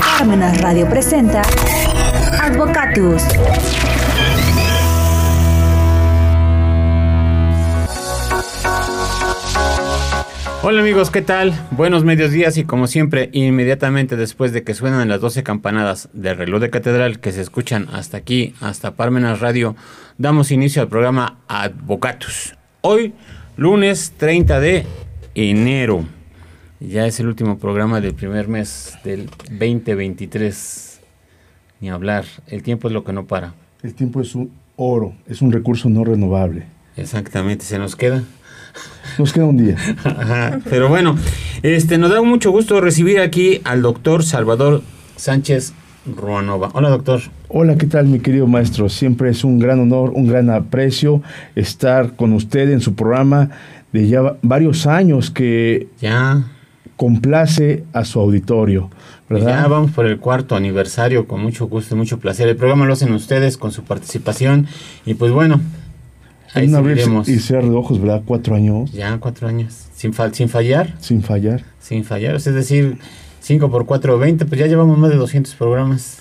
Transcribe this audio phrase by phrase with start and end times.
[0.00, 1.42] Parmenas Radio presenta
[2.40, 3.22] Advocatus.
[10.62, 11.52] Hola amigos, ¿qué tal?
[11.72, 16.36] Buenos medios días y como siempre, inmediatamente después de que suenan las 12 campanadas del
[16.36, 19.74] reloj de catedral que se escuchan hasta aquí, hasta Parmenas Radio,
[20.18, 22.54] damos inicio al programa Advocatus.
[22.82, 23.12] Hoy,
[23.56, 24.86] lunes 30 de
[25.34, 26.21] enero.
[26.88, 31.00] Ya es el último programa del primer mes del 2023.
[31.80, 33.54] Ni hablar, el tiempo es lo que no para.
[33.84, 36.64] El tiempo es un oro, es un recurso no renovable.
[36.96, 38.24] Exactamente, se nos queda.
[39.16, 39.76] Nos queda un día.
[40.70, 41.16] Pero bueno,
[41.62, 44.82] este, nos da mucho gusto recibir aquí al doctor Salvador
[45.14, 45.74] Sánchez
[46.04, 46.70] Ruanova.
[46.74, 47.20] Hola, doctor.
[47.46, 48.88] Hola, ¿qué tal, mi querido maestro?
[48.88, 51.22] Siempre es un gran honor, un gran aprecio
[51.54, 53.50] estar con usted en su programa
[53.92, 56.51] de ya varios años que ya
[57.02, 58.88] complace a su auditorio.
[59.28, 59.62] ¿verdad?
[59.62, 62.46] Ya vamos por el cuarto aniversario con mucho gusto y mucho placer.
[62.46, 64.68] El programa lo hacen ustedes con su participación
[65.04, 65.60] y pues bueno,
[66.54, 68.22] Ahí Una vez y ser de ojos, ¿verdad?
[68.24, 68.92] Cuatro años.
[68.92, 69.86] Ya, cuatro años.
[69.94, 70.94] Sin, sin fallar.
[71.00, 71.64] Sin fallar.
[71.80, 72.36] Sin fallar.
[72.36, 72.98] Es decir,
[73.40, 76.18] 5 por 4, 20, pues ya llevamos más de 200 programas.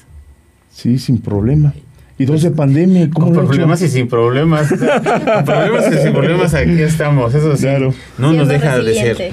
[0.71, 1.73] Sí, sin problema.
[2.21, 3.09] Y dos de pandemia.
[3.09, 4.69] ¿cómo con problemas y sin problemas.
[4.69, 7.33] con problemas y sin problemas aquí estamos.
[7.33, 7.63] Eso sí.
[7.63, 7.95] Claro.
[8.19, 9.31] No nos deja de ser.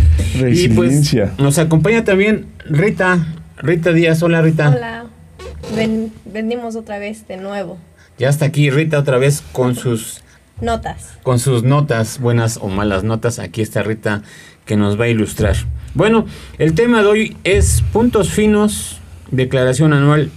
[0.54, 3.26] Y pues nos acompaña también Rita.
[3.58, 4.22] Rita Díaz.
[4.22, 4.70] Hola, Rita.
[4.74, 5.04] Hola.
[5.76, 7.76] Ven, venimos otra vez de nuevo.
[8.18, 10.22] Ya está aquí Rita otra vez con sus
[10.62, 11.18] Notas.
[11.22, 14.22] Con sus notas, buenas o malas notas, aquí está Rita
[14.64, 15.56] que nos va a ilustrar.
[15.94, 16.26] Bueno,
[16.58, 18.98] el tema de hoy es puntos finos,
[19.30, 20.30] declaración anual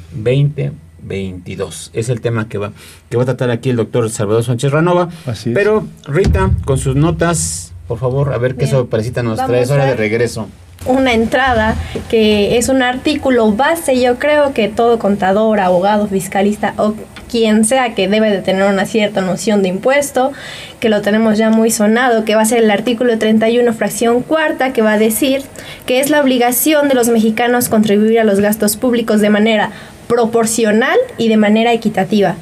[1.01, 1.91] 2022.
[1.93, 2.71] Es el tema que va,
[3.09, 5.09] que va a tratar aquí el doctor Salvador Sánchez Ranova.
[5.25, 9.61] Así Pero Rita, con sus notas, por favor, a ver qué sorpresita nos trae.
[9.61, 10.47] Es hora de regreso
[10.85, 11.75] una entrada
[12.09, 16.95] que es un artículo base, yo creo que todo contador, abogado, fiscalista o
[17.29, 20.33] quien sea que debe de tener una cierta noción de impuesto,
[20.79, 24.73] que lo tenemos ya muy sonado, que va a ser el artículo 31 fracción cuarta,
[24.73, 25.43] que va a decir
[25.85, 29.71] que es la obligación de los mexicanos contribuir a los gastos públicos de manera
[30.11, 32.35] proporcional y de manera equitativa,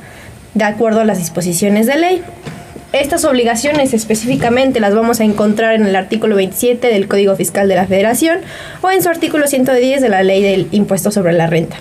[0.56, 2.24] de acuerdo a las disposiciones de ley.
[2.94, 7.76] Estas obligaciones específicamente las vamos a encontrar en el artículo 27 del Código Fiscal de
[7.76, 8.40] la Federación
[8.82, 11.78] o en su artículo 110 de la Ley del Impuesto sobre la Renta.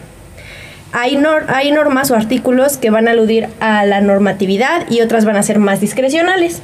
[0.93, 1.19] Hay,
[1.49, 5.43] hay normas o artículos que van a aludir a la normatividad y otras van a
[5.43, 6.61] ser más discrecionales.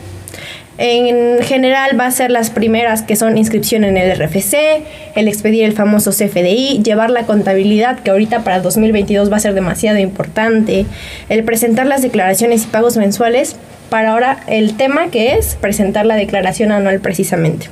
[0.77, 4.83] En general va a ser las primeras que son inscripción en el RFC,
[5.15, 9.55] el expedir el famoso CFDI, llevar la contabilidad que ahorita para 2022 va a ser
[9.55, 10.87] demasiado importante,
[11.29, 13.55] el presentar las declaraciones y pagos mensuales
[13.89, 17.69] para ahora el tema que es presentar la declaración anual precisamente.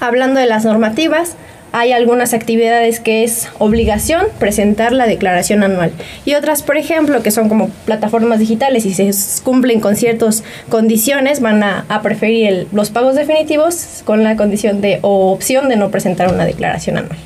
[0.00, 1.36] Hablando de las normativas,
[1.76, 5.90] hay algunas actividades que es obligación presentar la declaración anual
[6.24, 9.10] y otras, por ejemplo, que son como plataformas digitales y se
[9.42, 15.32] cumplen con ciertas condiciones, van a, preferir los pagos definitivos con la condición de o
[15.32, 17.18] opción de no presentar una declaración anual.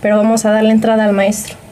[0.00, 1.63] Pero vamos a darle entrada al maestro.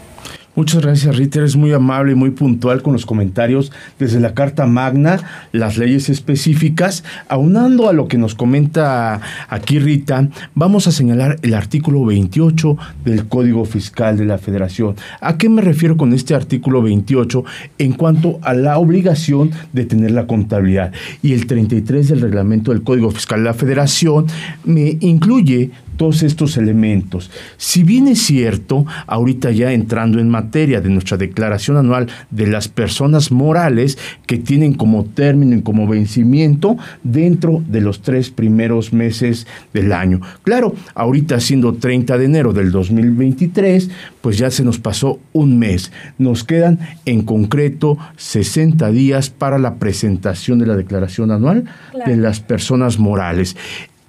[0.55, 1.39] Muchas gracias, Rita.
[1.39, 6.11] Eres muy amable y muy puntual con los comentarios desde la Carta Magna, las leyes
[6.11, 7.05] específicas.
[7.29, 13.29] Aunando a lo que nos comenta aquí Rita, vamos a señalar el artículo 28 del
[13.29, 14.95] Código Fiscal de la Federación.
[15.23, 17.45] ¿A qué me refiero con este artículo 28
[17.79, 20.93] en cuanto a la obligación de tener la contabilidad?
[21.23, 24.27] Y el 33 del reglamento del Código Fiscal de la Federación
[24.65, 27.31] me incluye todos estos elementos.
[27.57, 32.69] Si bien es cierto, ahorita ya entrando en materia de nuestra declaración anual de las
[32.69, 39.47] personas morales que tienen como término y como vencimiento dentro de los tres primeros meses
[39.73, 40.21] del año.
[40.43, 45.93] Claro, ahorita siendo 30 de enero del 2023, pues ya se nos pasó un mes.
[46.19, 51.65] Nos quedan en concreto 60 días para la presentación de la declaración anual
[52.07, 53.57] de las personas morales.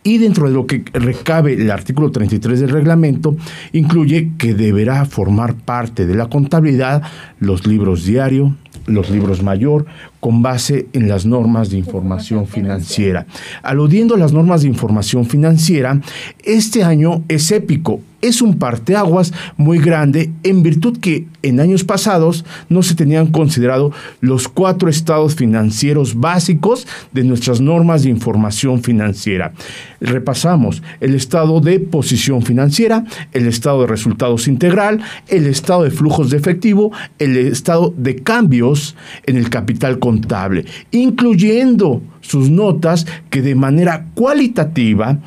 [0.03, 3.37] Y dentro de lo que recabe el artículo 33 del reglamento,
[3.71, 7.03] incluye que deberá formar parte de la contabilidad
[7.39, 8.55] los libros diario,
[8.85, 9.85] los libros mayor,
[10.23, 13.25] con base en las normas de información financiera.
[13.61, 15.99] Aludiendo a las normas de información financiera,
[16.45, 22.45] este año es épico es un parteaguas muy grande en virtud que en años pasados
[22.69, 23.91] no se tenían considerado
[24.21, 29.51] los cuatro estados financieros básicos de nuestras normas de información financiera.
[29.99, 33.03] Repasamos el estado de posición financiera,
[33.33, 38.95] el estado de resultados integral, el estado de flujos de efectivo, el estado de cambios
[39.25, 45.17] en el capital contable, incluyendo sus notas que de manera cualitativa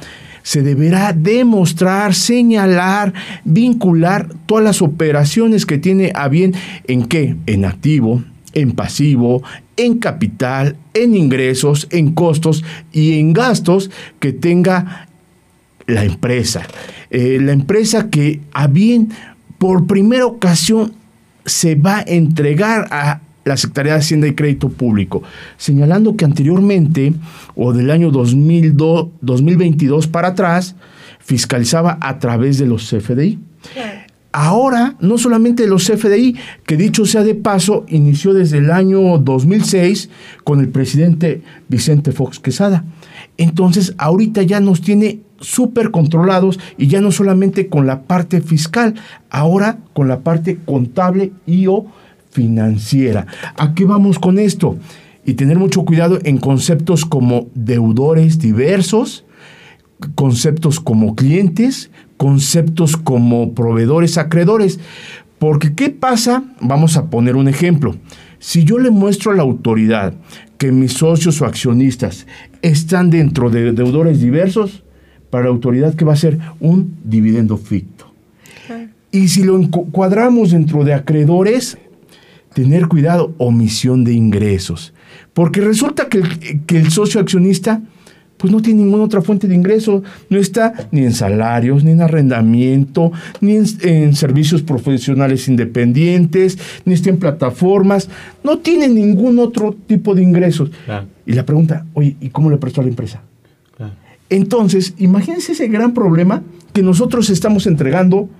[0.43, 3.13] se deberá demostrar, señalar,
[3.45, 6.55] vincular todas las operaciones que tiene a bien
[6.87, 7.35] en qué?
[7.47, 8.23] En activo,
[8.53, 9.43] en pasivo,
[9.77, 13.91] en capital, en ingresos, en costos y en gastos
[14.21, 15.09] que tenga
[15.89, 16.63] la empresa.
[17.11, 19.09] Eh, la empresa que a bien
[19.59, 20.93] por primera ocasión
[21.45, 25.23] se va a entregar a la Secretaría de Hacienda y Crédito Público,
[25.57, 27.15] señalando que anteriormente,
[27.55, 30.75] o del año 2002, 2022 para atrás,
[31.21, 33.39] fiscalizaba a través de los CFDI.
[34.33, 40.11] Ahora, no solamente los CFDI, que dicho sea de paso, inició desde el año 2006
[40.43, 42.85] con el presidente Vicente Fox Quesada.
[43.39, 48.95] Entonces, ahorita ya nos tiene súper controlados y ya no solamente con la parte fiscal,
[49.31, 51.87] ahora con la parte contable y o
[52.37, 53.27] financiera.
[53.57, 54.77] ¿A qué vamos con esto?
[55.25, 59.25] Y tener mucho cuidado en conceptos como deudores diversos,
[60.15, 64.79] conceptos como clientes, conceptos como proveedores acreedores.
[65.39, 66.45] Porque ¿qué pasa?
[66.61, 67.97] Vamos a poner un ejemplo.
[68.39, 70.13] Si yo le muestro a la autoridad
[70.59, 72.27] que mis socios o accionistas
[72.61, 74.83] están dentro de deudores diversos,
[75.31, 78.07] para la autoridad que va a ser un dividendo ficto.
[79.11, 81.79] Y si lo encuadramos dentro de acreedores,
[82.57, 84.95] tener cuidado, omisión de ingresos.
[85.35, 87.83] Porque resulta que el, que el socio accionista
[88.39, 92.01] pues no tiene ninguna otra fuente de ingreso, no está ni en salarios, ni en
[92.01, 93.13] arrendamiento,
[93.43, 98.09] ni en, servicios profesionales independientes, ni está en plataformas,
[98.43, 100.71] no tiene ningún otro tipo de ingresos.
[101.27, 103.21] Y la pregunta, oye, ¿y cómo le prestó a la empresa?
[104.31, 106.43] Entonces, imagínense ese gran problema
[106.73, 108.31] que nosotros estamos entregando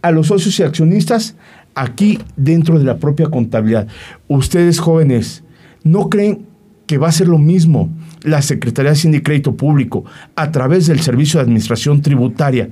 [0.00, 1.36] a los socios y accionistas
[1.82, 3.88] aquí dentro de la propia contabilidad.
[4.26, 5.44] Ustedes jóvenes,
[5.84, 6.46] ¿no creen
[6.86, 7.90] que va a ser lo mismo
[8.22, 10.04] la Secretaría de Hacienda y Crédito Público
[10.34, 12.70] a través del Servicio de Administración Tributaria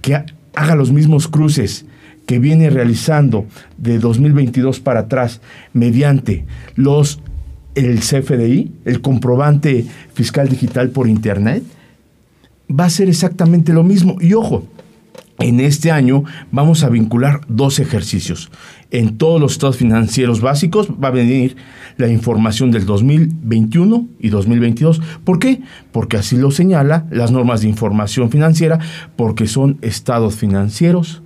[0.00, 0.24] que
[0.54, 1.84] haga los mismos cruces
[2.26, 5.40] que viene realizando de 2022 para atrás
[5.72, 7.20] mediante los
[7.74, 11.62] el CFDI, el comprobante fiscal digital por internet?
[12.70, 14.16] va a ser exactamente lo mismo.
[14.20, 14.64] Y ojo,
[15.40, 18.50] en este año vamos a vincular dos ejercicios.
[18.90, 21.56] En todos los estados financieros básicos va a venir
[21.96, 25.00] la información del 2021 y 2022.
[25.24, 25.62] ¿Por qué?
[25.92, 28.78] Porque así lo señala las normas de información financiera,
[29.16, 31.22] porque son estados financieros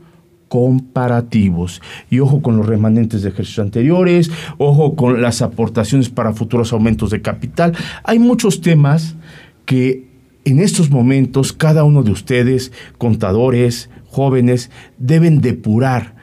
[0.49, 1.83] comparativos.
[2.11, 7.11] Y ojo con los remanentes de ejercicios anteriores, ojo con las aportaciones para futuros aumentos
[7.11, 7.73] de capital.
[8.05, 9.17] Hay muchos temas
[9.65, 10.15] que
[10.45, 16.15] en estos momentos cada uno de ustedes, contadores, jóvenes, deben depurar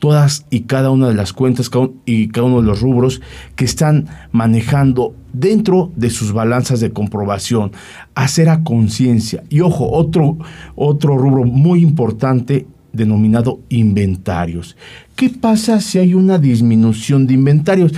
[0.00, 1.70] todas y cada una de las cuentas
[2.06, 3.20] y cada uno de los rubros
[3.54, 7.72] que están manejando dentro de sus balanzas de comprobación,
[8.14, 9.44] hacer a conciencia.
[9.48, 10.38] Y ojo, otro,
[10.74, 14.76] otro rubro muy importante denominado inventarios.
[15.14, 17.92] ¿Qué pasa si hay una disminución de inventarios?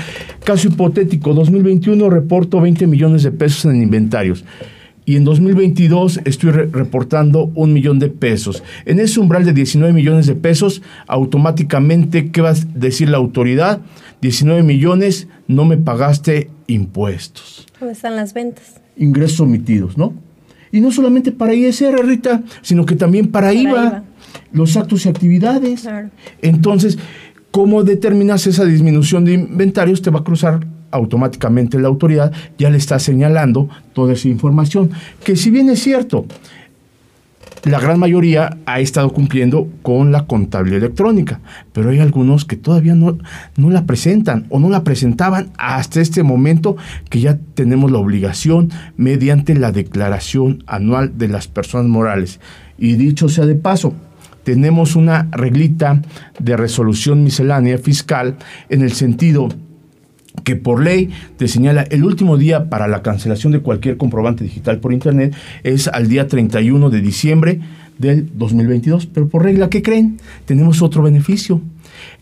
[0.45, 4.45] Caso hipotético, 2021 reporto 20 millones de pesos en inventarios
[5.05, 8.63] y en 2022 estoy reportando un millón de pesos.
[8.85, 13.81] En ese umbral de 19 millones de pesos, automáticamente, ¿qué va a decir la autoridad?
[14.21, 17.67] 19 millones, no me pagaste impuestos.
[17.81, 18.81] ¿Dónde están las ventas?
[18.97, 20.15] Ingresos omitidos, ¿no?
[20.71, 24.05] Y no solamente para ISR, Rita, sino que también para, IVA,
[24.53, 25.87] los actos y actividades.
[26.41, 26.99] Entonces,
[27.51, 30.01] ¿cómo determinas esa disminución de inventarios?
[30.01, 34.91] Te va a cruzar automáticamente la autoridad ya le está señalando toda esa información.
[35.25, 36.27] Que si bien es cierto,
[37.65, 41.41] la gran mayoría ha estado cumpliendo con la contabilidad electrónica,
[41.73, 43.19] pero hay algunos que todavía no,
[43.57, 46.77] no la presentan o no la presentaban hasta este momento
[47.09, 52.41] que ya tenemos la obligación mediante la declaración anual de las personas morales.
[52.79, 53.95] Y dicho sea de paso,
[54.43, 56.03] tenemos una reglita
[56.41, 58.37] de resolución miscelánea fiscal
[58.71, 59.49] en el sentido
[60.45, 64.79] que por ley te señala el último día para la cancelación de cualquier comprobante digital
[64.79, 67.61] por Internet es al día 31 de diciembre
[67.99, 69.07] del 2022.
[69.07, 70.19] Pero por regla, ¿qué creen?
[70.45, 71.61] Tenemos otro beneficio,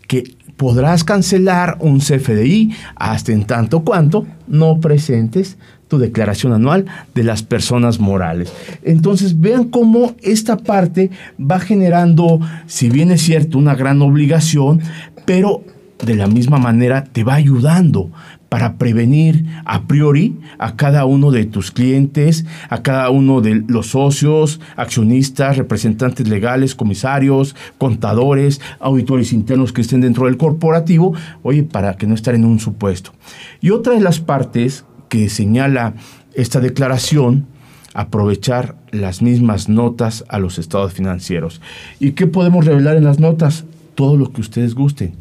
[0.07, 7.23] que podrás cancelar un CFDI hasta en tanto cuanto no presentes tu declaración anual de
[7.23, 8.53] las personas morales.
[8.83, 14.81] Entonces vean cómo esta parte va generando, si bien es cierto, una gran obligación,
[15.25, 15.63] pero
[16.01, 18.09] de la misma manera te va ayudando
[18.49, 23.87] para prevenir a priori a cada uno de tus clientes, a cada uno de los
[23.91, 31.95] socios, accionistas, representantes legales, comisarios, contadores, auditores internos que estén dentro del corporativo, oye, para
[31.95, 33.13] que no estén en un supuesto.
[33.61, 35.93] Y otra de las partes que señala
[36.33, 37.47] esta declaración
[37.93, 41.61] aprovechar las mismas notas a los estados financieros.
[41.99, 43.65] ¿Y qué podemos revelar en las notas?
[43.95, 45.13] Todo lo que ustedes gusten.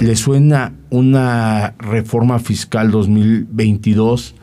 [0.00, 4.34] ¿Le suena una reforma fiscal 2022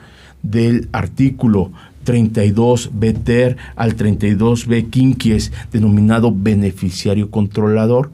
[0.42, 1.72] del artículo
[2.06, 8.10] 32 B ter al 32 B quinquies denominado beneficiario controlador?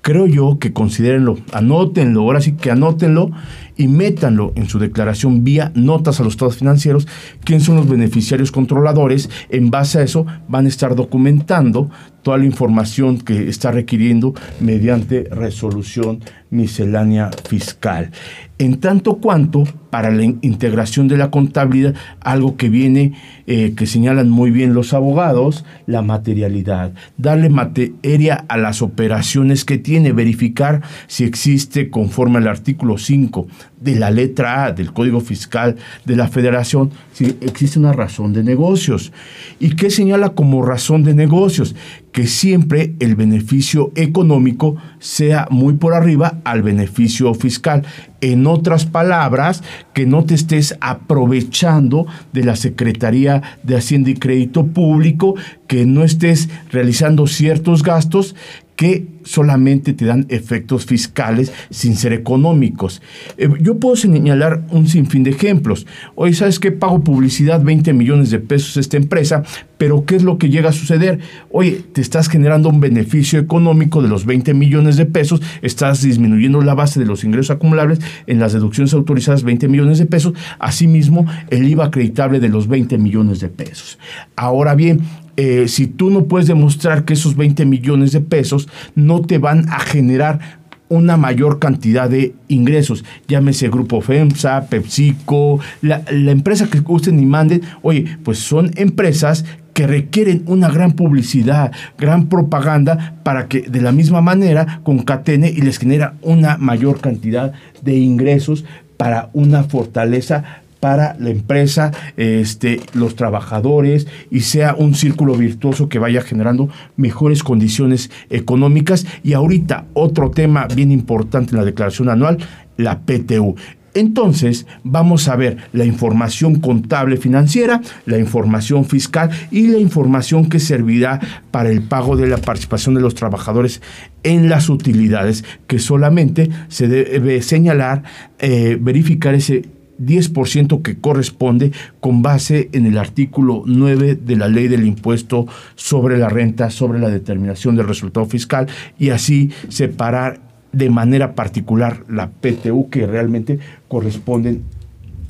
[0.00, 3.30] Creo yo que considérenlo, anótenlo, ahora sí que anótenlo
[3.76, 7.06] y métanlo en su declaración vía notas a los estados financieros,
[7.44, 9.30] quién son los beneficiarios controladores.
[9.50, 11.88] En base a eso van a estar documentando
[12.22, 18.10] toda la información que está requiriendo mediante resolución miscelánea fiscal.
[18.58, 23.14] En tanto cuanto para la integración de la contabilidad, algo que viene,
[23.46, 26.92] eh, que señalan muy bien los abogados, la materialidad.
[27.16, 33.48] Darle materia a las operaciones que tiene, verificar si existe conforme al artículo 5
[33.82, 38.42] de la letra A del Código Fiscal de la Federación, si existe una razón de
[38.42, 39.12] negocios.
[39.58, 41.74] ¿Y qué señala como razón de negocios?
[42.12, 47.84] Que siempre el beneficio económico sea muy por arriba al beneficio fiscal.
[48.20, 49.62] En otras palabras,
[49.94, 55.34] que no te estés aprovechando de la Secretaría de Hacienda y Crédito Público,
[55.66, 58.36] que no estés realizando ciertos gastos
[58.82, 63.00] que solamente te dan efectos fiscales sin ser económicos.
[63.38, 65.86] Eh, yo puedo señalar un sinfín de ejemplos.
[66.16, 69.44] Hoy sabes que pago publicidad 20 millones de pesos a esta empresa,
[69.78, 71.20] pero ¿qué es lo que llega a suceder?
[71.52, 76.60] Oye, te estás generando un beneficio económico de los 20 millones de pesos, estás disminuyendo
[76.60, 81.24] la base de los ingresos acumulables en las deducciones autorizadas 20 millones de pesos, asimismo
[81.50, 84.00] el IVA acreditable de los 20 millones de pesos.
[84.34, 85.02] Ahora bien,
[85.36, 89.68] eh, si tú no puedes demostrar que esos 20 millones de pesos no te van
[89.68, 90.62] a generar
[90.92, 97.62] una mayor cantidad de ingresos, llámese Grupo FEMSA, PepsiCo, la, empresa que usen y manden,
[97.80, 103.90] oye, pues son empresas que requieren una gran publicidad, gran propaganda para que de la
[103.90, 108.66] misma manera concatene y les genera una mayor cantidad de ingresos
[108.98, 116.00] para una fortaleza para la empresa, este, los trabajadores y sea un círculo virtuoso que
[116.00, 119.06] vaya generando mejores condiciones económicas.
[119.22, 122.38] Y ahorita otro tema bien importante en la declaración anual,
[122.76, 123.54] la PTU.
[123.94, 130.58] Entonces, vamos a ver la información contable financiera, la información fiscal y la información que
[130.58, 131.20] servirá
[131.52, 133.82] para el pago de la participación de los trabajadores
[134.24, 138.02] en las utilidades, que solamente se debe señalar,
[138.40, 139.62] eh, verificar ese
[140.04, 146.18] 10% que corresponde con base en el artículo 9 de la ley del impuesto sobre
[146.18, 148.66] la renta, sobre la determinación del resultado fiscal
[148.98, 150.40] y así separar
[150.72, 154.62] de manera particular la PTU que realmente corresponden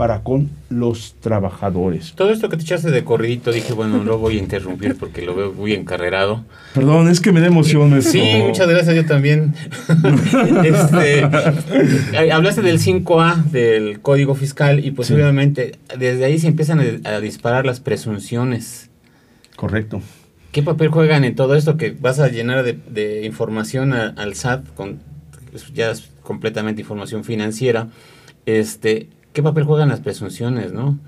[0.03, 2.15] para con los trabajadores.
[2.17, 5.23] Todo esto que te echaste de corridito, dije, bueno, no lo voy a interrumpir porque
[5.23, 6.45] lo veo muy encarrerado.
[6.75, 8.11] Perdón, es que me da emoción eso.
[8.11, 9.55] Sí, muchas gracias, yo también.
[10.65, 16.81] este, eh, hablaste del 5A, del Código Fiscal, y pues obviamente desde ahí se empiezan
[17.05, 18.91] a, disparar las presunciones.
[19.55, 20.03] Correcto.
[20.51, 24.99] ¿Qué papel juegan en todo esto que vas a llenar de, información al SAT con
[25.53, 27.87] pues, ya es completamente información financiera?
[28.47, 30.99] Este, ¿qué papel juegan las presunciones, no?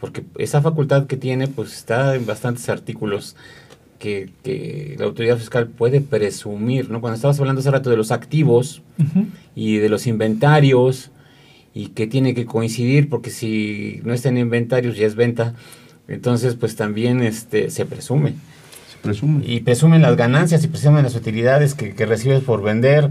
[0.00, 3.36] Porque esa facultad que tiene, pues está en bastantes artículos
[3.98, 7.00] que, la autoridad fiscal puede presumir, ¿no?
[7.00, 8.82] Cuando estabas hablando hace rato de los activos
[9.54, 11.10] y de los inventarios
[11.74, 15.54] y que tiene que coincidir porque si no está en inventarios ya es venta,
[16.08, 18.34] entonces pues también este, se presume.
[18.90, 19.44] Se presume.
[19.46, 23.10] Y presumen las ganancias y presumen las utilidades que, que recibes por vender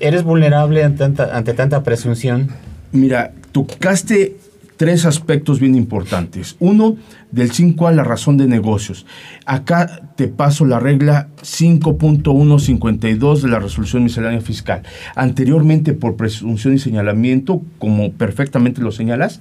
[0.00, 2.48] eres vulnerable ante tanta, ante tanta presunción.
[2.92, 4.36] Mira, tocaste
[4.76, 6.56] tres aspectos bien importantes.
[6.58, 6.96] Uno,
[7.30, 9.06] del 5 a la razón de negocios.
[9.44, 14.82] Acá te paso la regla 5.152 de la resolución miscelánea fiscal.
[15.16, 19.40] Anteriormente, por presunción y señalamiento, como perfectamente lo señalas,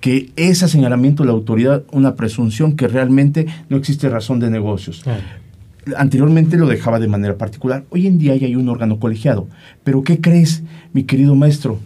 [0.00, 5.04] que ese señalamiento de la autoridad, una presunción que realmente no existe razón de negocios
[5.96, 7.84] anteriormente lo dejaba de manera particular.
[7.90, 9.48] Hoy en día ya hay un órgano colegiado.
[9.84, 10.62] Pero ¿qué crees,
[10.92, 11.78] mi querido maestro?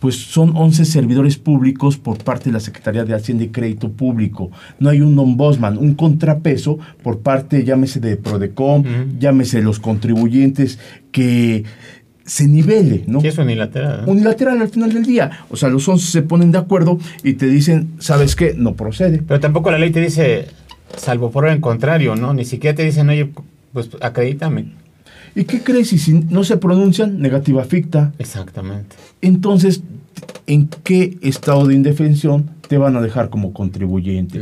[0.00, 4.50] Pues son 11 servidores públicos por parte de la Secretaría de Hacienda y Crédito Público.
[4.78, 8.84] No hay un ombudsman, un contrapeso por parte, llámese de Prodecom,
[9.18, 10.78] llámese de los contribuyentes,
[11.10, 11.64] que
[12.26, 13.20] se nivele, ¿no?
[13.20, 14.02] Sí, es unilateral.
[14.06, 15.30] Unilateral al final del día.
[15.48, 18.54] O sea, los 11 se ponen de acuerdo y te dicen, ¿sabes qué?
[18.56, 19.22] No procede.
[19.26, 20.46] Pero tampoco la ley te dice,
[20.96, 22.34] Salvo por el contrario, ¿no?
[22.34, 23.30] Ni siquiera te dicen, oye,
[23.72, 24.72] pues acredítame.
[25.34, 25.92] ¿Y qué crees?
[25.92, 28.12] Y si no se pronuncian, negativa ficta.
[28.18, 28.96] Exactamente.
[29.20, 29.82] Entonces,
[30.46, 34.40] en qué estado de indefensión te van a dejar como contribuyente.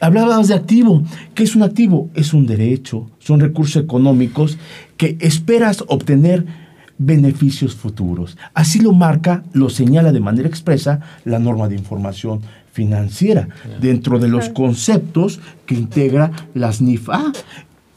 [0.00, 1.02] Hablabas de activo.
[1.34, 2.10] ¿Qué es un activo?
[2.14, 4.58] Es un derecho, son recursos económicos
[4.96, 6.44] que esperas obtener
[6.98, 8.36] beneficios futuros.
[8.54, 12.40] Así lo marca, lo señala de manera expresa la norma de información
[12.74, 13.48] financiera,
[13.80, 17.32] dentro de los conceptos que integra las NIFA.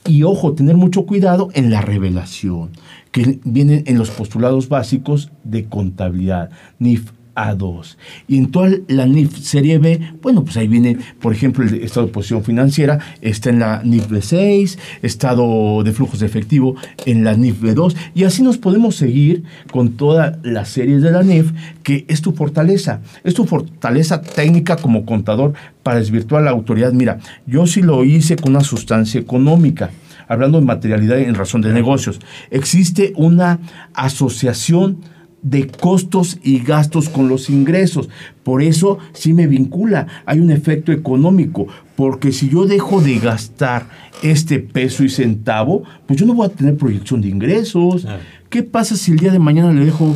[0.05, 2.69] Y ojo, tener mucho cuidado en la revelación,
[3.12, 6.51] que vienen en los postulados básicos de contabilidad.
[6.79, 7.96] NIF a2.
[8.27, 12.08] Y en toda la NIF serie B, bueno, pues ahí viene, por ejemplo, el estado
[12.08, 16.75] de posición financiera, está en la NIF B6, estado de flujos de efectivo
[17.06, 21.24] en la NIF B2, y así nos podemos seguir con todas las series de la
[21.24, 21.51] NIF,
[21.84, 25.53] que es tu fortaleza, es tu fortaleza técnica como contador
[25.84, 26.91] para desvirtuar la autoridad.
[26.91, 29.91] Mira, yo sí lo hice con una sustancia económica
[30.27, 32.20] hablando de materialidad en razón de negocios.
[32.51, 33.60] Existe una
[33.94, 34.98] asociación
[35.41, 38.10] de costos y gastos con los ingresos.
[38.44, 43.88] Por eso sí me vincula, hay un efecto económico, porque si yo dejo de gastar
[44.24, 48.08] este peso y centavo, pues yo no voy a tener proyección de ingresos.
[48.50, 50.15] ¿Qué pasa si el día de mañana le dejo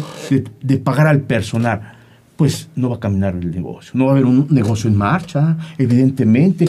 [0.62, 1.94] de, pagar al personal?
[2.36, 5.58] Pues no va a caminar el negocio, no va a haber un negocio en marcha,
[5.78, 6.68] evidentemente.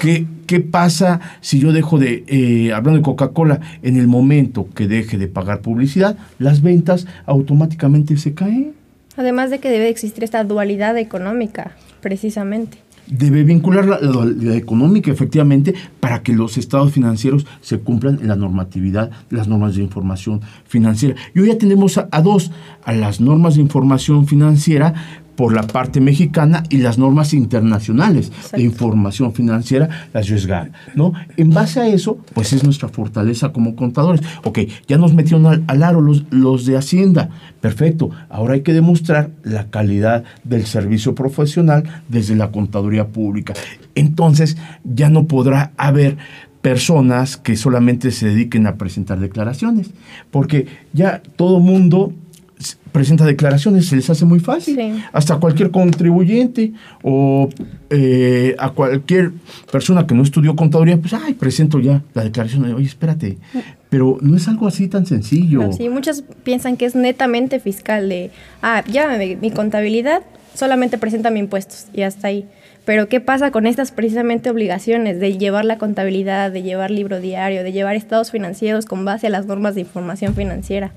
[0.00, 4.88] ¿Qué, ¿Qué, pasa si yo dejo de, eh, hablando de Coca-Cola, en el momento que
[4.88, 8.72] deje de pagar publicidad, las ventas automáticamente se caen?
[9.16, 12.78] Además de que debe existir esta dualidad económica, precisamente.
[13.06, 18.36] Debe vincular la, dualidad económica, efectivamente, para que los estados financieros se cumplan en la
[18.36, 21.16] normatividad, las normas de información financiera.
[21.34, 22.52] Y hoy ya tenemos a, a dos,
[22.84, 24.94] a las normas de información financiera,
[25.40, 31.14] por la parte mexicana y las normas internacionales de información financiera, las USGAR, ¿no?
[31.38, 34.20] En base a eso, pues es nuestra fortaleza como contadores.
[34.44, 37.30] Ok, ya nos metieron al, aro los, los de Hacienda,
[37.62, 43.54] perfecto, ahora hay que demostrar la calidad del servicio profesional desde la contaduría pública.
[43.94, 46.18] Entonces, ya no podrá haber
[46.60, 49.88] personas que solamente se dediquen a presentar declaraciones,
[50.30, 52.12] porque ya todo mundo
[52.92, 55.02] presenta declaraciones, se les hace muy fácil.
[55.12, 57.48] Hasta cualquier contribuyente o
[57.88, 59.32] eh, a cualquier
[59.70, 62.72] persona que no estudió contaduría, pues, ay, presento ya la declaración.
[62.74, 63.38] Oye, espérate.
[63.88, 65.72] Pero no es algo así tan sencillo.
[65.72, 68.30] sí, muchos piensan que es netamente fiscal de,
[68.62, 70.22] ah, ya, mi contabilidad
[70.54, 72.46] solamente presenta mis impuestos y hasta ahí.
[72.84, 77.62] Pero ¿qué pasa con estas precisamente obligaciones de llevar la contabilidad, de llevar libro diario,
[77.62, 80.92] de llevar estados financieros con base a las normas de información financiera?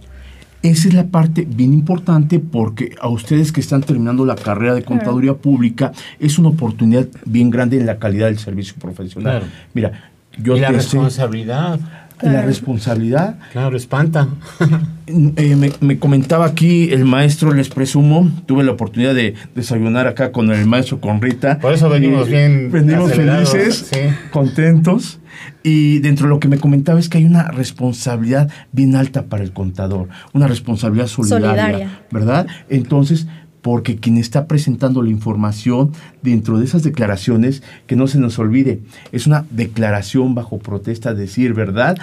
[0.63, 4.83] Esa es la parte bien importante porque a ustedes que están terminando la carrera de
[4.83, 9.43] contaduría pública es una oportunidad bien grande en la calidad del servicio profesional.
[9.73, 10.09] Mira,
[10.41, 11.79] yo y la responsabilidad.
[12.23, 13.37] La responsabilidad.
[13.51, 14.27] Claro, espanta.
[15.05, 20.49] Eh, me, comentaba aquí el maestro, les presumo, tuve la oportunidad de desayunar acá con
[20.49, 21.59] el maestro, con Rita.
[21.59, 22.71] Por eso venimos bien.
[22.71, 23.91] Venimos felices,
[24.31, 25.19] contentos.
[25.61, 29.43] Y dentro de lo que me comentaba es que hay una responsabilidad bien alta para
[29.43, 31.99] el contador, una responsabilidad solidaria.
[32.09, 32.47] ¿verdad?
[32.69, 33.27] Entonces,
[33.63, 38.81] porque quien está presentando la información dentro de esas declaraciones, que no se nos olvide,
[39.13, 41.97] es una declaración bajo protesta, decir verdad,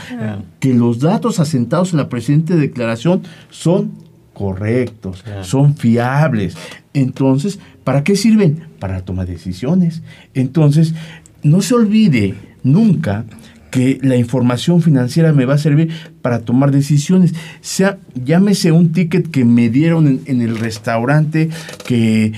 [0.59, 3.93] que los datos asentados en la presente declaración son
[4.33, 6.57] correctos, son fiables.
[6.95, 8.65] Entonces, ¿para qué sirven?
[8.79, 10.03] Para tomar decisiones.
[10.33, 10.95] Entonces,
[11.43, 13.27] no se olvide nunca
[13.71, 15.91] que la información financiera me va a servir
[16.23, 17.35] para tomar decisiones.
[17.61, 21.49] Sea, llámese un ticket que me dieron en, el restaurante
[21.87, 22.33] que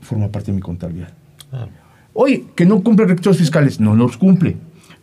[0.00, 1.12] forma parte de mi contabilidad.
[2.14, 4.56] Oye, que no cumple requisitos fiscales, no los cumple,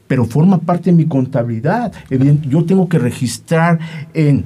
[0.08, 1.94] pero forma parte de mi contabilidad.
[2.50, 3.80] yo tengo que registrar
[4.14, 4.46] en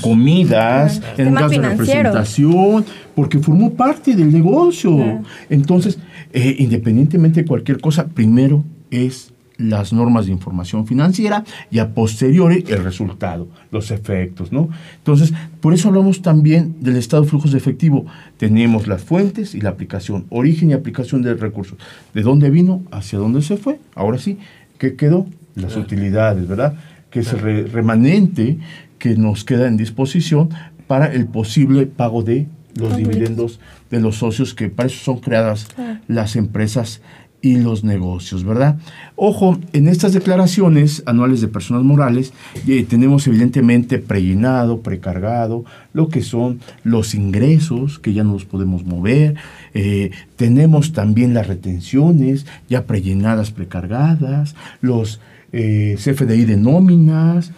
[0.00, 5.22] comidas, en gastos de representación, porque formó parte del negocio.
[5.50, 5.98] Entonces,
[6.32, 9.31] eh, independientemente de cualquier cosa, primero es
[9.62, 14.68] las normas de información financiera y a posteriori el resultado, los efectos, ¿no?
[14.98, 18.06] Entonces, por eso hablamos también del estado de flujos de efectivo.
[18.36, 21.76] Tenemos las fuentes y la aplicación, origen y aplicación del recurso.
[22.14, 22.82] ¿De dónde vino?
[22.90, 23.78] ¿Hacia dónde se fue?
[23.94, 24.38] Ahora sí,
[24.78, 25.26] ¿qué quedó?
[25.54, 26.74] Las utilidades, ¿verdad?
[27.10, 28.58] Que es el remanente
[28.98, 30.50] que nos queda en disposición
[30.86, 35.68] para el posible pago de los dividendos de los socios, que para eso son creadas
[36.08, 37.02] las empresas
[37.42, 38.78] y los negocios, ¿verdad?
[39.16, 42.32] Ojo, en estas declaraciones anuales de personas morales
[42.68, 48.86] eh, tenemos evidentemente prellenado, precargado, lo que son los ingresos, que ya no los podemos
[48.86, 49.34] mover,
[49.74, 55.20] eh, tenemos también las retenciones ya prellenadas, precargadas, los
[55.52, 57.50] eh, CFDI de nóminas,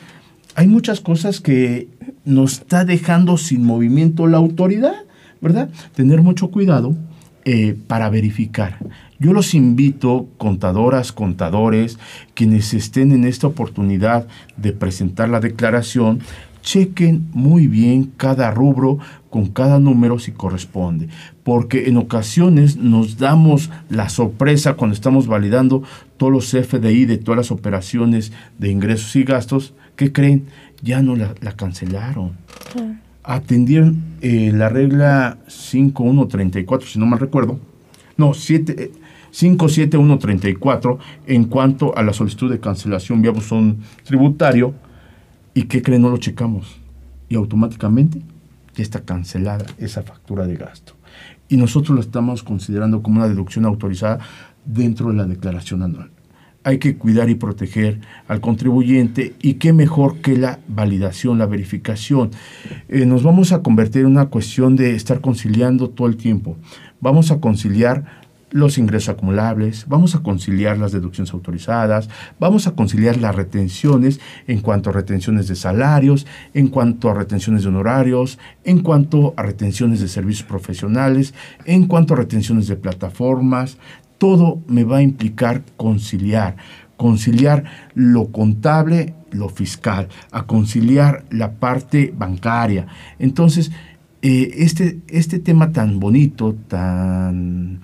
[0.54, 1.88] hay muchas cosas que
[2.24, 4.94] nos está dejando sin movimiento la autoridad
[5.40, 5.68] ¿verdad?
[5.94, 6.96] Tener mucho cuidado
[7.86, 8.78] para verificar.
[9.18, 11.98] Yo los invito, contadoras, contadores,
[12.34, 16.20] quienes estén en esta oportunidad de presentar la declaración,
[16.62, 18.98] chequen muy bien cada rubro
[19.30, 21.08] con cada número si corresponde,
[21.44, 25.82] porque en ocasiones nos damos la sorpresa cuando estamos validando
[26.16, 30.46] todos los FDI de todas las operaciones de ingresos y gastos, que creen?
[30.82, 32.32] Ya no la, cancelaron.
[33.22, 37.60] Atendieron eh, la regla 5134, si no mal recuerdo,
[38.16, 38.90] no, 7...
[39.34, 44.74] 57134 en cuanto a la solicitud de cancelación vía buzón tributario
[45.54, 46.02] ¿Y qué creen?
[46.02, 46.76] No lo checamos.
[47.28, 48.20] Y automáticamente
[48.74, 50.94] ya está cancelada esa factura de gasto.
[51.48, 54.18] Y nosotros lo estamos considerando como una deducción autorizada
[54.64, 56.10] dentro de la declaración anual.
[56.64, 62.30] Hay que cuidar y proteger al contribuyente y qué mejor que la validación, la verificación.
[62.88, 66.56] Eh, nos vamos a convertir en una cuestión de estar conciliando todo el tiempo.
[67.00, 68.23] Vamos a conciliar
[68.54, 74.60] los ingresos acumulables, vamos a conciliar las deducciones autorizadas, vamos a conciliar las retenciones en
[74.60, 79.98] cuanto a retenciones de salarios, en cuanto a retenciones de honorarios, en cuanto a retenciones
[79.98, 83.76] de servicios profesionales, en cuanto a retenciones de plataformas.
[84.18, 86.54] Todo me va a implicar conciliar,
[86.96, 87.64] conciliar
[87.94, 92.86] lo contable, lo fiscal, a conciliar la parte bancaria.
[93.18, 93.72] Entonces,
[94.22, 97.80] eh, este, este tema tan bonito, tan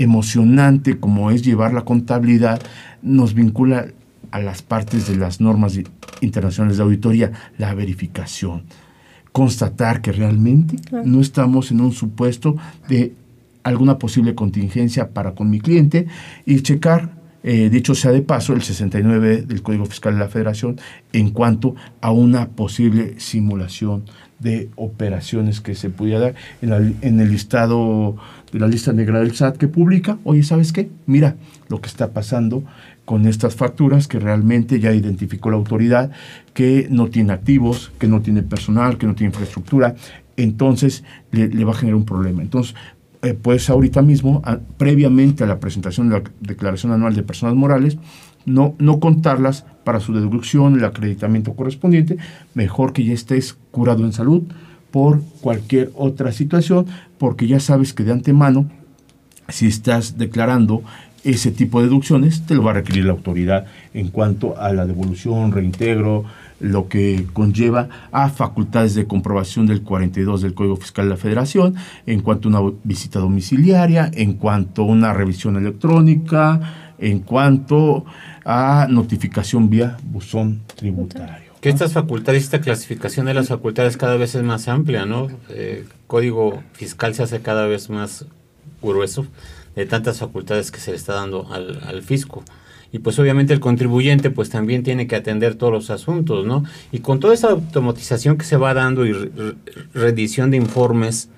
[0.00, 2.60] emocionante como es llevar la contabilidad,
[3.02, 3.88] nos vincula
[4.30, 5.78] a las partes de las normas
[6.20, 8.64] internacionales de auditoría, la verificación,
[9.32, 12.56] constatar que realmente no estamos en un supuesto
[12.88, 13.14] de
[13.62, 16.06] alguna posible contingencia para con mi cliente
[16.46, 17.10] y checar,
[17.42, 20.78] eh, dicho sea de paso, el 69 del Código Fiscal de la Federación
[21.12, 24.04] en cuanto a una posible simulación
[24.40, 28.16] de operaciones que se pudiera dar en, en el listado
[28.52, 30.90] de la lista negra del SAT que publica, oye, ¿sabes qué?
[31.06, 31.36] Mira
[31.68, 32.64] lo que está pasando
[33.04, 36.12] con estas facturas que realmente ya identificó la autoridad,
[36.54, 39.96] que no tiene activos, que no tiene personal, que no tiene infraestructura,
[40.36, 42.42] entonces le, va a generar un problema.
[42.42, 42.76] Entonces,
[43.22, 44.42] eh, pues ahorita mismo,
[44.76, 47.98] previamente a la presentación de la declaración anual de personas morales,
[48.46, 52.16] no, no contarlas para su deducción, el acreditamiento correspondiente,
[52.54, 54.42] mejor que ya estés curado en salud
[54.90, 56.86] por cualquier otra situación,
[57.18, 58.68] porque ya sabes que de antemano,
[59.48, 60.82] si estás declarando
[61.24, 64.86] ese tipo de deducciones, te lo va a requerir la autoridad en cuanto a la
[64.86, 66.24] devolución, reintegro,
[66.60, 71.74] lo que conlleva a facultades de comprobación del 42 del Código Fiscal de la Federación,
[72.06, 78.04] en cuanto a una visita domiciliaria, en cuanto a una revisión electrónica, en cuanto
[78.44, 81.50] a notificación vía buzón tributario.
[81.60, 85.28] Que estas facultades, esta clasificación de las facultades cada vez es más amplia, ¿no?
[85.48, 88.24] El código fiscal se hace cada vez más
[88.80, 89.26] grueso
[89.76, 92.44] de tantas facultades que se le está dando al, al fisco
[92.92, 96.64] y pues obviamente el contribuyente pues también tiene que atender todos los asuntos, ¿no?
[96.90, 99.14] Y con toda esa automatización que se va dando y
[99.94, 101.28] rendición de informes,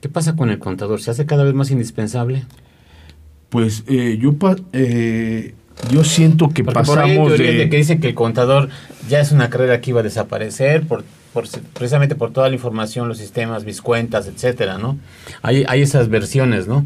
[0.00, 1.00] ¿qué pasa con el contador?
[1.00, 2.44] ¿Se hace cada vez más indispensable?
[3.56, 4.36] Pues eh, yo
[4.74, 5.54] eh,
[5.90, 7.70] yo siento que pasamos de...
[7.70, 8.68] que dicen que el contador
[9.08, 11.04] ya es una carrera que iba a desaparecer por,
[11.72, 14.98] precisamente por toda la información, los sistemas, mis cuentas, etcétera, ¿no?
[15.40, 16.84] Hay, hay esas versiones, ¿no?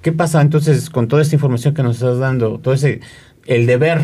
[0.00, 2.60] ¿Qué pasa entonces con toda esta información que nos estás dando?
[2.60, 3.00] Todo ese,
[3.46, 4.00] el deber.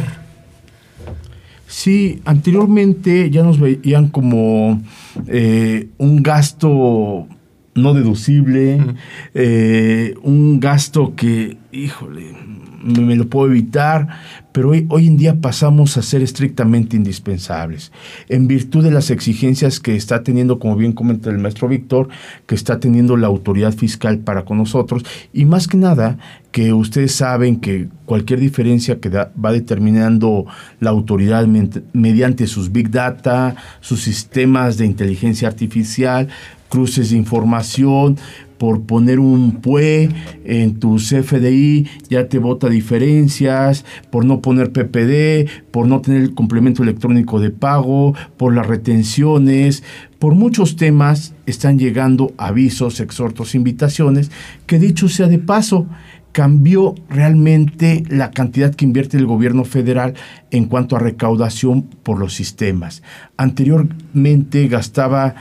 [1.68, 4.82] Sí, anteriormente ya nos veían como
[5.28, 7.28] eh, un gasto
[7.82, 8.80] no deducible,
[9.34, 12.34] eh, un gasto que, híjole,
[12.82, 14.08] me, lo puedo evitar,
[14.52, 17.92] pero hoy, hoy, en día pasamos a ser estrictamente indispensables,
[18.28, 22.08] en virtud de las exigencias que está teniendo, como bien comenta el maestro Víctor,
[22.46, 26.18] que está teniendo la autoridad fiscal para con nosotros, y más que nada
[26.50, 30.46] que ustedes saben que cualquier diferencia que va determinando
[30.80, 31.46] la autoridad
[31.92, 36.28] mediante sus big data, sus sistemas de inteligencia artificial,
[36.68, 38.16] cruces de información,
[38.58, 40.10] por poner un PUE
[40.44, 46.34] en tu CFDI ya te vota diferencias, por no poner PPD, por no tener el
[46.34, 49.84] complemento electrónico de pago, por las retenciones,
[50.18, 54.30] por muchos temas están llegando avisos, exhortos, invitaciones,
[54.66, 55.86] que dicho sea de paso,
[56.32, 60.14] cambió realmente la cantidad que invierte el gobierno federal
[60.50, 63.02] en cuanto a recaudación por los sistemas.
[63.36, 65.34] Anteriormente gastaba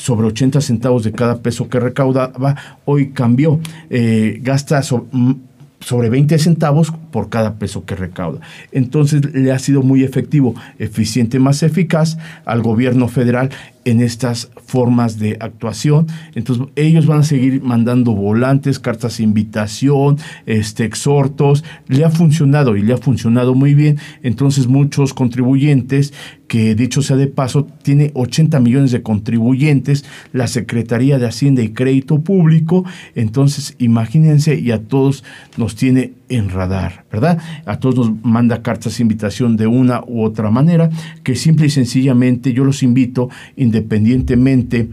[0.00, 3.60] sobre 80 centavos de cada peso que recaudaba, hoy cambió,
[3.90, 5.32] eh, gasta mm,
[5.80, 8.40] sobre 20 centavos por cada peso que recauda.
[8.72, 13.50] Entonces le ha sido muy efectivo, eficiente, más eficaz al gobierno federal
[13.90, 16.06] en estas formas de actuación.
[16.34, 21.64] Entonces ellos van a seguir mandando volantes, cartas de invitación, este, exhortos.
[21.88, 23.98] Le ha funcionado y le ha funcionado muy bien.
[24.22, 26.12] Entonces muchos contribuyentes
[26.46, 31.68] que dicho sea de paso, tiene 80 millones de contribuyentes, la Secretaría de Hacienda y
[31.68, 35.22] Crédito Público, entonces imagínense y a todos
[35.56, 37.38] nos tiene en radar, ¿verdad?
[37.66, 40.88] A todos nos manda cartas de invitación de una u otra manera,
[41.22, 44.88] que simple y sencillamente yo los invito, independientemente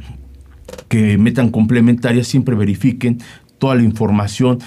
[0.90, 3.20] que metan complementarias, siempre verifiquen
[3.58, 4.60] toda la información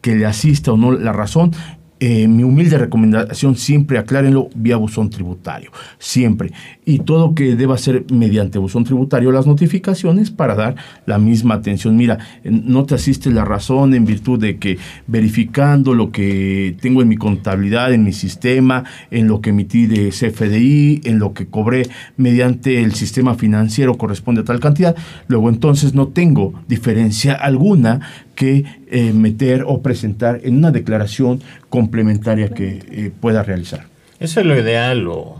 [0.00, 1.52] que le asista o no la razón
[2.00, 6.52] eh, mi humilde recomendación, siempre aclárenlo vía buzón tributario, siempre.
[6.86, 11.96] Y todo que deba ser mediante buzón tributario, las notificaciones para dar la misma atención.
[11.96, 17.08] Mira, no te asiste la razón en virtud de que verificando lo que tengo en
[17.08, 21.88] mi contabilidad, en mi sistema, en lo que emití de CFDI, en lo que cobré
[22.16, 24.96] mediante el sistema financiero corresponde a tal cantidad,
[25.28, 28.00] luego entonces no tengo diferencia alguna
[28.34, 33.86] que eh, meter o presentar en una declaración complementaria que eh, pueda realizar.
[34.20, 35.36] Eso es lo ideal, lo,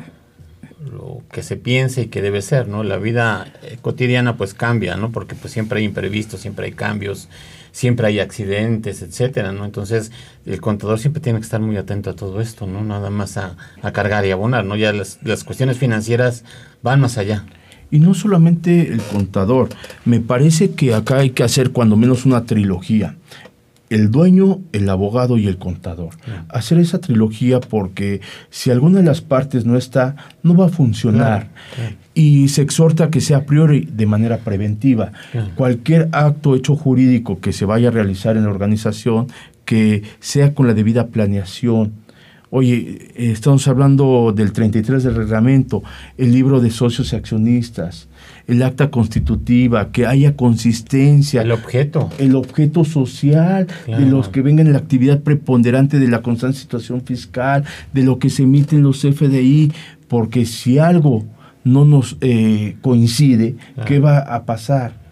[0.94, 2.82] lo, que se piensa y que debe ser, ¿no?
[2.82, 5.12] La vida eh, cotidiana pues cambia, ¿no?
[5.12, 7.28] Porque pues siempre hay imprevistos, siempre hay cambios,
[7.72, 9.64] siempre hay accidentes, etcétera, ¿no?
[9.64, 10.12] Entonces
[10.46, 12.82] el contador siempre tiene que estar muy atento a todo esto, ¿no?
[12.82, 14.76] Nada más a, a cargar y abonar, ¿no?
[14.76, 16.44] Ya las, las cuestiones financieras
[16.82, 17.44] van más allá.
[17.90, 19.68] Y no solamente el contador,
[20.04, 23.16] me parece que acá hay que hacer cuando menos una trilogía.
[23.90, 26.14] El dueño, el abogado y el contador.
[26.48, 28.20] Hacer esa trilogía porque
[28.50, 31.48] si alguna de las partes no está, no va a funcionar.
[32.14, 35.12] Y se exhorta que sea a priori de manera preventiva.
[35.54, 39.28] Cualquier acto hecho jurídico que se vaya a realizar en la organización,
[39.64, 42.03] que sea con la debida planeación,
[42.56, 45.82] Oye, estamos hablando del 33 del reglamento,
[46.16, 48.06] el libro de socios y accionistas,
[48.46, 51.42] el acta constitutiva, que haya consistencia.
[51.42, 52.10] El objeto.
[52.16, 57.02] El objeto social de los que vengan en la actividad preponderante de la constante situación
[57.02, 59.72] fiscal, de lo que se emite en los FDI,
[60.06, 61.24] porque si algo
[61.64, 65.03] no nos eh, coincide, ¿qué va a pasar?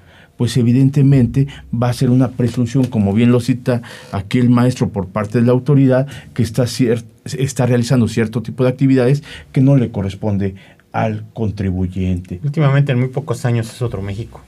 [0.42, 5.06] Pues evidentemente va a ser una presunción, como bien lo cita aquí el maestro por
[5.06, 9.92] parte de la autoridad, que está, está realizando cierto tipo de actividades que no le
[9.92, 10.56] corresponde
[10.90, 12.40] al contribuyente.
[12.42, 14.40] Últimamente en muy pocos años es otro México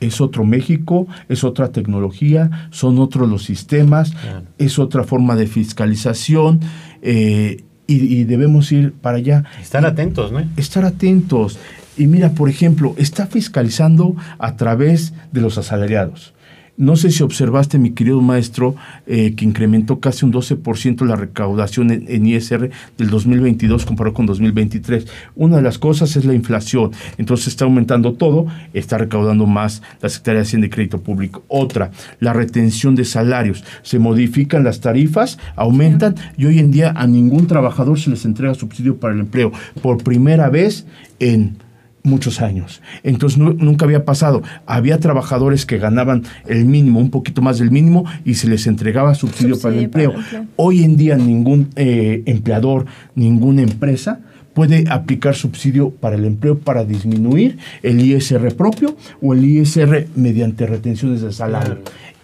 [0.00, 4.14] es otro México, es otra tecnología, son otros los sistemas,
[4.58, 6.58] es otra forma de fiscalización
[7.02, 9.44] eh, y, debemos ir para allá.
[9.60, 10.42] Estar atentos, ¿no?
[10.56, 11.58] Estar atentos.
[12.00, 16.32] Y mira, por ejemplo, está fiscalizando a través de los asalariados.
[16.78, 18.74] No sé si observaste, mi querido maestro,
[19.06, 25.08] eh, que incrementó casi un 12% la recaudación en, ISR del 2022 comparado con 2023.
[25.36, 26.92] Una de las cosas es la inflación.
[27.18, 31.44] Entonces está aumentando todo, está recaudando más la Secretaría de Hacienda y Crédito Público.
[31.48, 33.62] Otra, la retención de salarios.
[33.82, 38.54] Se modifican las tarifas, aumentan y hoy en día a ningún trabajador se les entrega
[38.54, 39.52] subsidio para el empleo.
[39.82, 40.86] Por primera vez
[41.18, 41.58] en
[42.02, 42.82] muchos años.
[43.02, 44.42] Entonces nunca había pasado.
[44.66, 49.14] Había trabajadores que ganaban el mínimo, un poquito más del mínimo, y se les entregaba
[49.14, 50.14] subsidio, para, el empleo.
[50.56, 54.20] Hoy en día ningún eh, empleador, ninguna empresa
[54.54, 60.66] puede aplicar subsidio para el empleo para disminuir el ISR propio o el ISR mediante
[60.66, 61.78] retenciones de salario.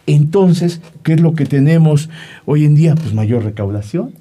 [0.07, 2.09] Entonces, ¿qué es lo que tenemos
[2.45, 2.95] hoy en día?
[2.95, 4.13] Pues mayor recaudación.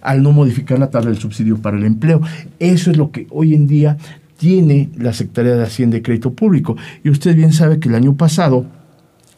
[0.00, 2.20] Al no modificar la tabla del subsidio para el empleo.
[2.58, 3.96] Eso es lo que hoy en día
[4.36, 6.76] tiene la Secretaría de Hacienda y Crédito Público.
[7.02, 8.66] Y usted bien sabe que el año pasado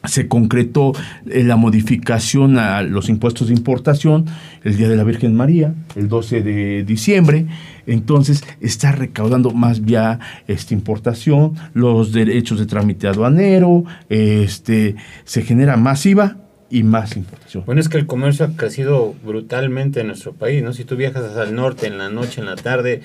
[0.04, 0.92] se concretó
[1.28, 4.26] eh, la modificación a los impuestos de importación
[4.62, 7.46] el Día de la Virgen María, el 12 de diciembre.
[7.86, 15.76] Entonces está recaudando más vía esta importación, los derechos de trámite aduanero, este, se genera
[15.76, 16.36] masiva
[16.68, 17.64] y más importación.
[17.64, 20.72] Bueno, es que el comercio ha crecido brutalmente en nuestro país, ¿no?
[20.72, 23.02] Si tú viajas el norte en la noche, en la tarde,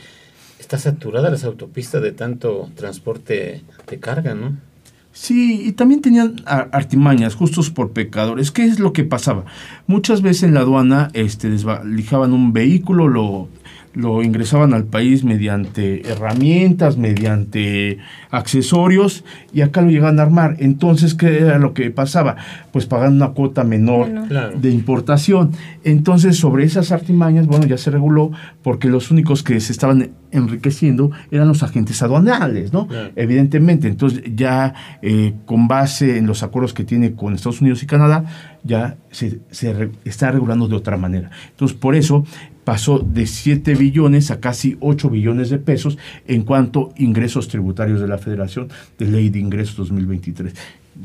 [0.71, 4.55] está saturada las autopistas de tanto transporte de carga, ¿no?
[5.11, 8.51] Sí, y también tenían artimañas, justos por pecadores.
[8.51, 9.43] ¿Qué es lo que pasaba?
[9.85, 13.49] Muchas veces en la aduana este, desvalijaban un vehículo, lo
[13.93, 17.97] lo ingresaban al país mediante herramientas, mediante
[18.29, 20.55] accesorios y acá lo llegaban a armar.
[20.59, 22.37] Entonces, ¿qué era lo que pasaba?
[22.71, 24.09] Pues pagando una cuota menor
[24.55, 25.51] de importación.
[25.83, 28.31] Entonces, sobre esas artimañas, bueno, ya se reguló
[28.63, 32.87] porque los únicos que se estaban enriqueciendo eran los agentes aduanales, ¿no?
[33.15, 37.87] Evidentemente, entonces ya eh, con base en los acuerdos que tiene con Estados Unidos y
[37.87, 38.23] Canadá,
[38.63, 41.31] ya se, se está regulando de otra manera.
[41.49, 42.23] Entonces, por eso
[42.63, 45.97] pasó de 7 billones a casi 8 billones de pesos
[46.27, 50.53] en cuanto a ingresos tributarios de la Federación de Ley de Ingresos 2023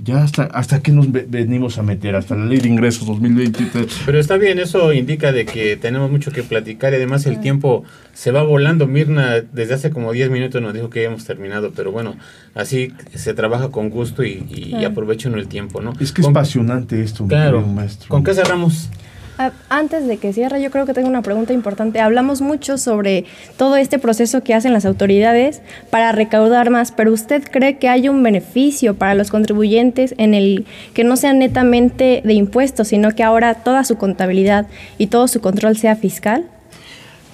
[0.05, 4.03] ya hasta, hasta que nos venimos a meter, hasta la ley de ingresos 2023.
[4.05, 7.85] Pero está bien, eso indica de que tenemos mucho que platicar y además el tiempo
[8.13, 8.87] se va volando.
[8.87, 12.17] Mirna desde hace como 10 minutos nos dijo que ya hemos terminado, pero bueno,
[12.55, 15.93] así se trabaja con gusto y, y, aprovecho el tiempo, ¿no?
[16.01, 18.09] Es que es apasionante esto, claro, maestro.
[18.09, 18.91] ¿Con qué cerramos?
[19.39, 22.01] Ah, antes de que cierre, yo creo que tengo una pregunta importante.
[22.01, 23.27] Hablamos mucho sobre
[23.59, 28.09] todo este proceso que hacen las autoridades para recaudar más, pero ¿usted cree que hay
[28.09, 33.23] un beneficio para los contribuyentes en el que no sea netamente de impuestos, sino que
[33.23, 36.47] ahora toda su contabilidad y todo su control sea fiscal?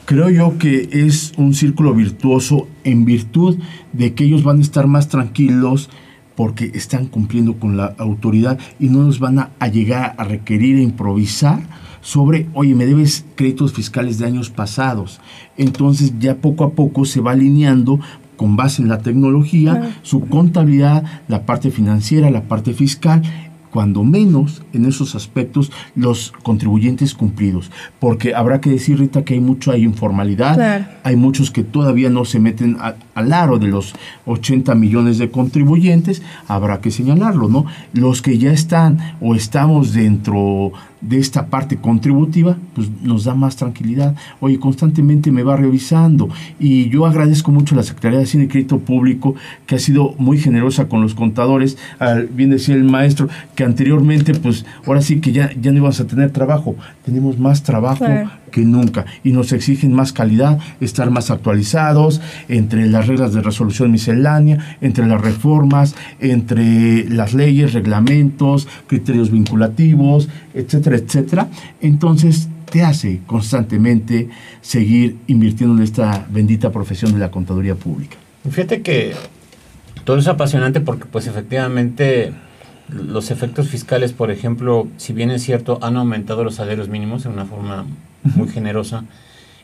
[0.04, 3.58] Creo yo que es un círculo virtuoso en virtud
[3.92, 5.88] de que ellos van a estar más tranquilos
[6.34, 10.78] porque están cumpliendo con la autoridad y no nos van a, a llegar a requerir
[10.78, 11.60] e improvisar
[12.02, 15.20] sobre, oye, me debes créditos fiscales de años pasados.
[15.56, 17.98] Entonces ya poco a poco se va alineando
[18.36, 23.22] con base en la tecnología, su contabilidad, la parte financiera, la parte fiscal,
[23.72, 27.70] cuando menos en esos aspectos los contribuyentes cumplidos.
[28.00, 32.26] Porque habrá que decir, Rita, que hay mucho, hay informalidad, hay muchos que todavía no
[32.26, 32.76] se meten
[33.14, 33.94] al aro de los
[34.26, 37.64] 80 millones de contribuyentes, habrá que señalarlo, ¿no?
[37.94, 43.56] Los que ya están o estamos dentro de esta parte contributiva, pues nos da más
[43.56, 44.14] tranquilidad.
[44.40, 48.48] Oye, constantemente me va revisando y yo agradezco mucho a la Secretaría de Cine y
[48.48, 49.34] Crédito Público
[49.66, 54.34] que ha sido muy generosa con los contadores, al bien decía el maestro, que anteriormente
[54.34, 58.06] pues ahora sí que ya, ya no ibas a tener trabajo, tenemos más trabajo
[58.52, 63.90] que nunca y nos exigen más calidad, estar más actualizados entre las reglas de resolución
[63.90, 71.48] miscelánea, entre las reformas, entre las leyes, reglamentos, criterios vinculativos, etcétera, etcétera.
[71.80, 74.28] Entonces te hace constantemente
[74.60, 78.16] seguir invirtiendo en esta bendita profesión de la contaduría pública.
[78.48, 79.14] Fíjate que
[80.04, 82.32] todo es apasionante porque pues efectivamente
[82.88, 87.32] los efectos fiscales, por ejemplo, si bien es cierto, han aumentado los salarios mínimos en
[87.32, 87.86] una forma
[88.22, 89.04] muy generosa.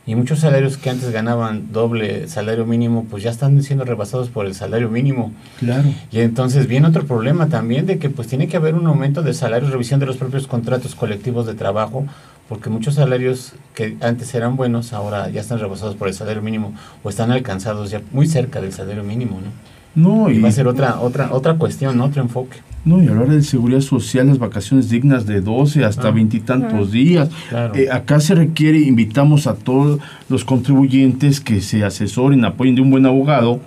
[0.06, 4.46] Y muchos salarios que antes ganaban doble salario mínimo, pues ya están siendo rebasados por
[4.46, 5.32] el salario mínimo.
[5.58, 5.92] Claro.
[6.10, 9.34] Y entonces viene otro problema también de que pues tiene que haber un aumento de
[9.34, 12.06] salarios, revisión de los propios contratos colectivos de trabajo,
[12.48, 16.72] porque muchos salarios que antes eran buenos ahora ya están rebasados por el salario mínimo
[17.02, 19.77] o están alcanzados ya muy cerca del salario mínimo, ¿no?
[19.98, 22.58] No, y, va a ser otra otra otra cuestión, otro enfoque.
[22.84, 26.10] No, y hablar de seguridad social, las vacaciones dignas de 12 hasta ah.
[26.12, 27.28] veintitantos días.
[27.74, 32.90] Eh, acá se requiere, invitamos a todos los contribuyentes que se asesoren, apoyen de un
[32.90, 33.60] buen abogado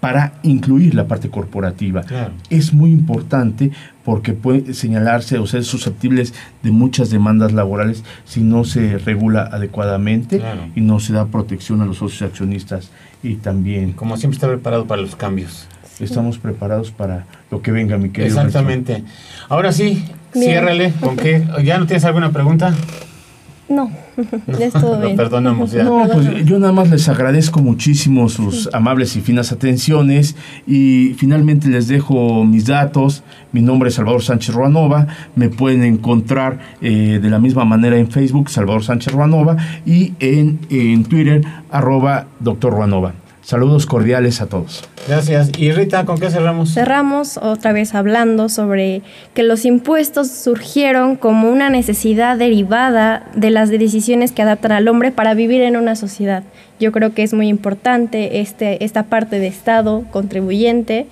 [0.00, 2.04] para incluir la parte corporativa.
[2.50, 3.70] Es muy importante
[4.04, 10.40] porque puede señalarse o ser susceptibles de muchas demandas laborales si no se regula adecuadamente
[10.74, 12.90] y no se da protección a los socios accionistas
[13.22, 13.92] y también...
[13.92, 15.66] Como siempre está preparado para los cambios.
[16.00, 18.36] Estamos preparados para lo que venga, mi querido.
[18.36, 19.02] Exactamente.
[19.48, 20.92] Ahora sí, ciérrale.
[21.00, 21.44] ¿Con qué?
[21.64, 22.72] ¿Ya no tienes alguna pregunta?
[23.68, 23.90] No,
[24.58, 25.16] ya es todo bien.
[25.16, 25.84] perdonamos ya.
[25.84, 31.68] No, pues yo nada más les agradezco muchísimo sus amables y finas atenciones y finalmente
[31.68, 33.22] les dejo mis datos.
[33.52, 35.06] Mi nombre es Salvador Sánchez Ruanova.
[35.36, 40.60] Me pueden encontrar eh, de la misma manera en Facebook, Salvador Sánchez Ruanova, y en,
[40.70, 43.12] en Twitter, arroba doctor Ruanova.
[43.42, 44.84] Saludos cordiales a todos.
[45.06, 45.50] Gracias.
[45.56, 46.74] Y Rita, ¿con qué cerramos?
[46.74, 49.02] Cerramos otra vez hablando sobre
[49.34, 55.12] que los impuestos surgieron como una necesidad derivada de las decisiones que adaptan al hombre
[55.12, 56.42] para vivir en una sociedad.
[56.78, 61.06] Yo creo que es muy importante este, esta parte de Estado contribuyente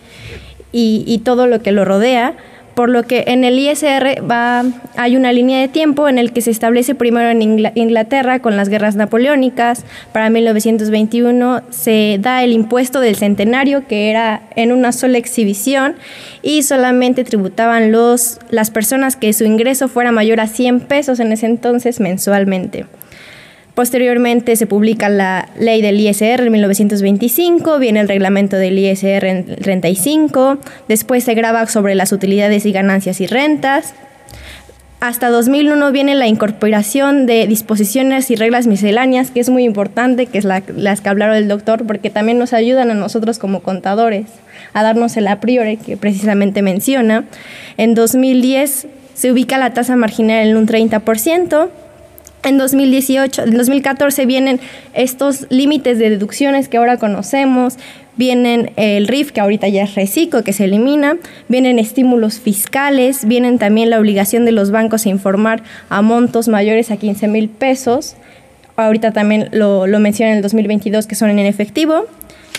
[0.73, 2.37] y, y todo lo que lo rodea
[2.77, 4.63] por lo que en el ISR va,
[4.97, 7.41] hay una línea de tiempo en el que se establece primero en
[7.75, 14.43] Inglaterra con las guerras napoleónicas, para 1921 se da el impuesto del centenario que era
[14.57, 15.97] en una sola exhibición
[16.43, 21.33] y solamente tributaban los, las personas que su ingreso fuera mayor a 100 pesos en
[21.33, 22.85] ese entonces mensualmente.
[23.77, 29.45] Posteriormente se publica la ley del ISR en 1925, viene el reglamento del ISR en
[29.45, 30.57] 35,
[30.89, 33.93] después se graba sobre las utilidades y ganancias y rentas.
[35.01, 40.39] Hasta 2001 viene la incorporación de disposiciones y reglas misceláneas, que es muy importante, que
[40.39, 44.25] es las que hablaron el doctor, porque también nos ayudan a nosotros como contadores
[44.73, 47.27] a darnos el a priori que precisamente menciona.
[47.77, 51.69] En 2010 se ubica la tasa marginal en un 30%.
[52.47, 54.61] En 2018, en 2014 vienen
[54.95, 57.75] estos límites de deducciones que ahora conocemos,
[58.17, 61.17] vienen el RIF, que ahorita ya es reciclo, que se elimina,
[61.49, 66.93] vienen estímulos fiscales, vienen también la obligación de los bancos a informar a montos mayores
[66.93, 68.15] a 15 mil pesos,
[68.77, 72.05] ahorita también lo, lo menciona en el 2022, que son en efectivo.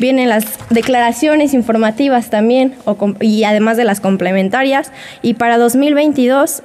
[0.02, 2.74] Vienen las declaraciones informativas también,
[3.22, 4.92] y además de las complementarias.
[5.22, 6.62] Y para 2022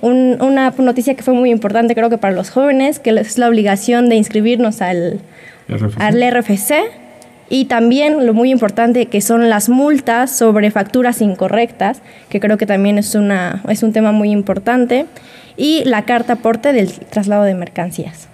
[0.00, 3.48] viene una noticia que fue muy importante, creo que para los jóvenes, que es la
[3.48, 5.20] obligación de inscribirnos al
[5.68, 6.00] RFC.
[6.00, 6.74] al RFC.
[7.48, 12.66] Y también lo muy importante que son las multas sobre facturas incorrectas, que creo que
[12.66, 15.06] también es, una, es un tema muy importante.
[15.56, 18.28] Y la carta aporte del traslado de mercancías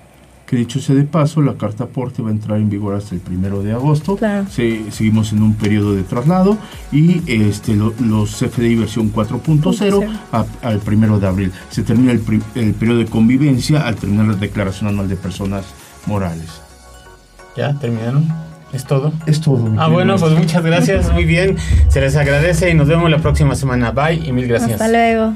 [0.52, 3.22] que dicho sea de paso, la carta aporte va a entrar en vigor hasta el
[3.22, 4.18] primero de agosto.
[4.50, 6.58] seguimos en un periodo de traslado
[6.92, 10.06] y este, los CFDI versión 4.0
[10.60, 11.52] al primero de abril.
[11.70, 12.22] Se termina el,
[12.54, 15.64] el, periodo de convivencia al terminar la declaración anual de personas
[16.04, 16.60] morales.
[17.56, 18.28] ¿Ya terminaron?
[18.74, 19.10] ¿Es todo?
[19.24, 19.72] Es todo.
[19.78, 21.56] Ah, bueno, pues muchas gracias, muy bien.
[21.88, 23.92] Se les agradece y nos vemos la próxima semana.
[23.92, 24.72] Bye y mil gracias.
[24.72, 25.32] Hasta luego.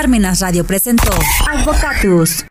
[0.00, 1.12] Parmenas Radio presentó
[1.46, 2.46] Advocatus.